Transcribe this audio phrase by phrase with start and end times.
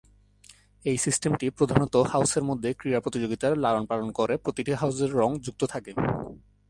[0.85, 5.91] এই সিস্টেমটি প্রধানত হাউসের মধ্যে ক্রীড়া প্রতিযোগিতার লালনপালন করে, প্রতিটি হাউসের রং যুক্ত থাকে।